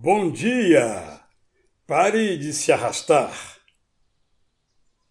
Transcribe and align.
Bom 0.00 0.30
dia! 0.30 1.20
Pare 1.84 2.38
de 2.38 2.52
se 2.52 2.70
arrastar. 2.70 3.58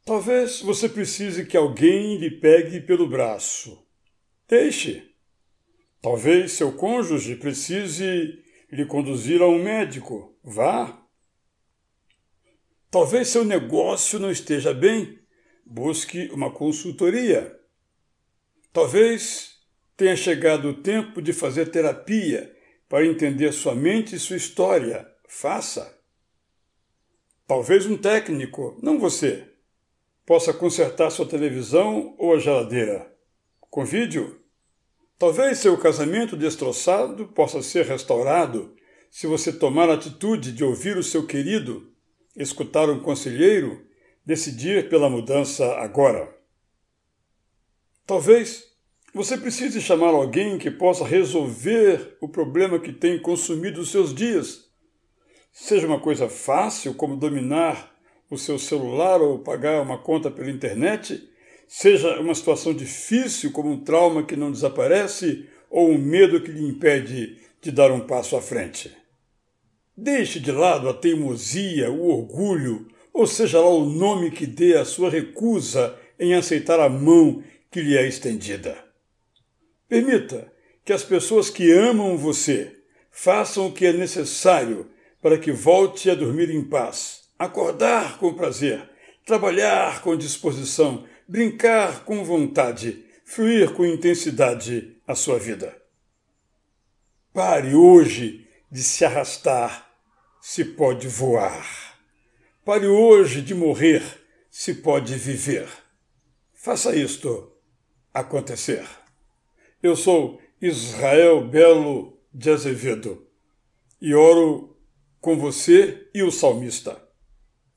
Talvez 0.06 0.62
você 0.62 0.88
precise 0.88 1.46
que 1.46 1.58
alguém 1.58 2.16
lhe 2.16 2.32
pegue 2.32 2.80
pelo 2.80 3.06
braço. 3.06 3.86
Deixe. 4.48 5.14
Talvez 6.02 6.54
seu 6.54 6.72
cônjuge 6.72 7.36
precise 7.36 8.42
lhe 8.72 8.86
conduzir 8.86 9.42
a 9.42 9.48
um 9.50 9.62
médico. 9.62 10.40
Vá. 10.42 11.06
Talvez 12.90 13.28
seu 13.28 13.44
negócio 13.44 14.18
não 14.18 14.32
esteja 14.32 14.74
bem. 14.74 15.20
Busque 15.66 16.30
uma 16.32 16.50
consultoria. 16.50 17.54
Talvez 18.72 19.60
tenha 19.98 20.16
chegado 20.16 20.70
o 20.70 20.82
tempo 20.82 21.22
de 21.22 21.34
fazer 21.34 21.72
terapia 21.72 22.56
para 22.90 23.06
entender 23.06 23.52
sua 23.52 23.76
mente 23.76 24.16
e 24.16 24.20
sua 24.20 24.38
história. 24.38 25.08
Faça. 25.28 25.98
Talvez 27.46 27.86
um 27.86 27.98
técnico, 27.98 28.78
não 28.82 29.00
você, 29.00 29.48
possa 30.26 30.54
consertar 30.54 31.10
sua 31.10 31.26
televisão 31.26 32.16
ou 32.18 32.34
a 32.34 32.40
geladeira. 32.40 33.14
Convide-o. 33.70 34.38
Talvez 35.18 35.60
seu 35.60 35.78
casamento 35.78 36.38
destroçado 36.38 37.28
possa 37.30 37.62
ser 37.62 37.86
restaurado 37.86 38.76
se 39.10 39.26
você 39.26 39.52
tomar 39.52 39.90
a 39.90 39.94
atitude 39.94 40.52
de 40.52 40.64
ouvir 40.64 40.98
o 40.98 41.04
seu 41.04 41.26
querido, 41.26 41.92
escutar 42.36 42.90
um 42.90 43.00
conselheiro, 43.00 43.86
decidir 44.26 44.90
pela 44.90 45.10
mudança 45.10 45.66
agora. 45.78 46.36
Talvez 48.06 48.77
você 49.18 49.36
precisa 49.36 49.82
chamar 49.82 50.10
alguém 50.10 50.60
que 50.60 50.70
possa 50.70 51.04
resolver 51.04 52.16
o 52.22 52.30
problema 52.30 52.80
que 52.80 52.94
tem 52.94 53.20
consumido 53.20 53.82
os 53.82 53.90
seus 53.90 54.14
dias. 54.14 54.66
Seja 55.52 55.88
uma 55.88 56.00
coisa 56.00 56.30
fácil, 56.30 56.94
como 56.94 57.18
dominar 57.18 57.92
o 58.30 58.38
seu 58.38 58.60
celular 58.60 59.20
ou 59.20 59.40
pagar 59.40 59.82
uma 59.82 59.98
conta 59.98 60.30
pela 60.30 60.52
internet, 60.52 61.28
seja 61.68 62.20
uma 62.20 62.36
situação 62.36 62.76
difícil, 62.76 63.52
como 63.52 63.72
um 63.72 63.84
trauma 63.84 64.22
que 64.22 64.36
não 64.36 64.52
desaparece 64.52 65.50
ou 65.68 65.90
um 65.90 65.98
medo 65.98 66.40
que 66.40 66.52
lhe 66.52 66.64
impede 66.64 67.40
de 67.60 67.72
dar 67.72 67.92
um 67.92 68.02
passo 68.02 68.38
à 68.38 68.42
frente. 68.42 68.96
Deixe 69.98 70.40
de 70.40 70.52
lado 70.52 70.88
a 70.88 70.94
teimosia, 70.94 71.90
o 71.90 72.08
orgulho, 72.08 72.88
ou 73.12 73.26
seja 73.26 73.60
lá 73.60 73.70
o 73.70 73.84
nome 73.84 74.30
que 74.30 74.46
dê 74.46 74.78
à 74.78 74.86
sua 74.86 75.10
recusa 75.10 75.98
em 76.20 76.36
aceitar 76.36 76.80
a 76.80 76.88
mão 76.88 77.42
que 77.72 77.82
lhe 77.82 77.98
é 77.98 78.08
estendida. 78.08 78.87
Permita 79.88 80.52
que 80.84 80.92
as 80.94 81.04
pessoas 81.04 81.50
que 81.50 81.72
amam 81.72 82.18
você 82.18 82.76
façam 83.12 83.68
o 83.68 83.72
que 83.72 83.86
é 83.86 83.94
necessário 83.94 84.90
para 85.22 85.38
que 85.38 85.52
volte 85.52 86.10
a 86.10 86.16
dormir 86.16 86.50
em 86.50 86.64
paz, 86.64 87.24
acordar 87.38 88.18
com 88.20 88.34
prazer, 88.34 88.90
trabalhar 89.26 90.02
com 90.02 90.16
disposição, 90.16 91.06
brincar 91.28 92.06
com 92.06 92.24
vontade, 92.24 93.06
fluir 93.26 93.74
com 93.74 93.86
intensidade 93.86 94.96
a 95.08 95.16
sua 95.16 95.40
vida. 95.40 95.76
Pare 97.34 97.76
hoje 97.76 98.48
de 98.72 98.84
se 98.84 99.04
arrastar, 99.04 99.90
se 100.42 100.64
pode 100.64 101.08
voar. 101.08 101.98
Pare 102.64 102.88
hoje 102.88 103.42
de 103.42 103.56
morrer, 103.56 104.04
se 104.50 104.76
pode 104.76 105.16
viver. 105.16 105.68
Faça 106.54 106.96
isto 106.96 107.52
acontecer. 108.14 108.86
Eu 109.82 109.96
sou 109.96 110.42
Israel 110.60 111.48
Belo 111.48 112.18
de 112.34 112.50
Azevedo 112.50 113.28
e 114.02 114.14
oro 114.16 114.76
com 115.22 115.38
você 115.38 116.08
e 116.14 116.24
o 116.24 116.32
salmista. 116.32 117.00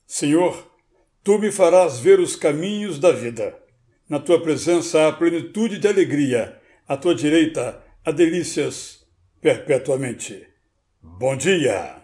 Senhor, 0.07 0.67
tu 1.23 1.37
me 1.37 1.51
farás 1.51 1.99
ver 1.99 2.19
os 2.19 2.35
caminhos 2.35 2.97
da 2.97 3.11
vida. 3.11 3.55
Na 4.09 4.19
tua 4.19 4.41
presença 4.41 5.07
há 5.07 5.11
plenitude 5.11 5.77
de 5.77 5.87
alegria, 5.87 6.59
à 6.87 6.97
tua 6.97 7.13
direita 7.13 7.83
há 8.03 8.11
delícias 8.11 9.05
perpetuamente. 9.39 10.47
Bom 11.01 11.37
dia! 11.37 12.00